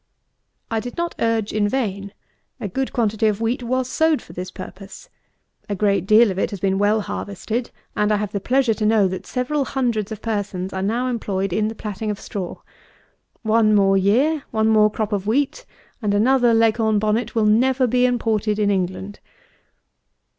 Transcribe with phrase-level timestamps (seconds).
[0.71, 2.11] I did not urge in vain.
[2.59, 5.09] A good quantity of wheat was sowed for this purpose.
[5.69, 8.85] A great deal of it has been well harvested; and I have the pleasure to
[8.87, 12.61] know that several hundreds of persons are now employed in the platting of straw.
[13.43, 15.67] One more year; one more crop of wheat;
[16.01, 19.19] and another Leghorn bonnet will never be imported in England.